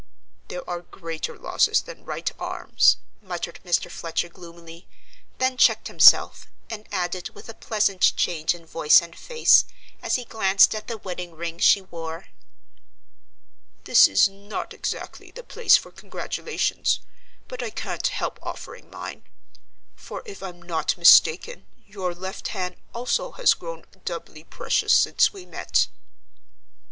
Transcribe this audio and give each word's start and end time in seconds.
"There 0.47 0.67
are 0.67 0.81
greater 0.81 1.37
losses 1.37 1.79
than 1.81 2.03
right 2.03 2.27
arms," 2.39 2.97
muttered 3.21 3.59
Mr. 3.63 3.91
Fletcher 3.91 4.29
gloomily, 4.29 4.87
then 5.37 5.57
checked 5.57 5.85
himself, 5.89 6.47
and 6.71 6.87
added 6.91 7.29
with 7.35 7.47
a 7.49 7.53
pleasant 7.53 8.01
change 8.15 8.55
in 8.55 8.65
voice 8.65 8.99
and 9.03 9.15
face, 9.15 9.63
as 10.01 10.15
he 10.15 10.25
glanced 10.25 10.73
at 10.73 10.87
the 10.87 10.97
wedding 10.97 11.35
ring 11.35 11.59
she 11.59 11.81
wore: 11.83 12.29
"This 13.83 14.07
is 14.07 14.27
not 14.27 14.73
exactly 14.73 15.29
the 15.29 15.43
place 15.43 15.77
for 15.77 15.91
congratulations, 15.91 17.01
but 17.47 17.61
I 17.61 17.69
can't 17.69 18.07
help 18.07 18.39
offering 18.41 18.89
mine; 18.89 19.23
for 19.95 20.23
if 20.25 20.41
I'm 20.41 20.63
not 20.63 20.97
mistaken 20.97 21.67
your 21.85 22.15
left 22.15 22.47
hand 22.47 22.75
also 22.91 23.33
has 23.33 23.53
grown 23.53 23.85
doubly 24.03 24.45
precious 24.45 24.95
since 24.95 25.31
we 25.31 25.45
met?" 25.45 25.85